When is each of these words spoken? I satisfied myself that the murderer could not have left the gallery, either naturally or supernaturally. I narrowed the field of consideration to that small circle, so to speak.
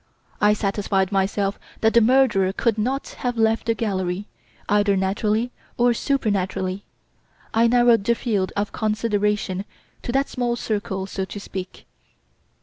I 0.41 0.53
satisfied 0.53 1.11
myself 1.11 1.59
that 1.81 1.93
the 1.93 2.01
murderer 2.01 2.51
could 2.53 2.79
not 2.79 3.09
have 3.19 3.37
left 3.37 3.67
the 3.67 3.75
gallery, 3.75 4.25
either 4.67 4.97
naturally 4.97 5.51
or 5.77 5.93
supernaturally. 5.93 6.83
I 7.53 7.67
narrowed 7.67 8.03
the 8.05 8.15
field 8.15 8.51
of 8.55 8.71
consideration 8.71 9.63
to 10.01 10.11
that 10.11 10.27
small 10.27 10.55
circle, 10.55 11.05
so 11.05 11.23
to 11.25 11.39
speak. 11.39 11.85